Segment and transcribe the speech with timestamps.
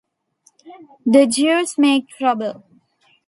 [1.05, 2.63] The Jews make trouble.